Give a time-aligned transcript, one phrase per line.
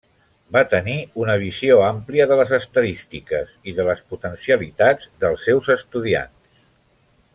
[0.55, 6.59] Va tenir una visió àmplia de les estadístiques i de les potencialitats dels seus estudiants.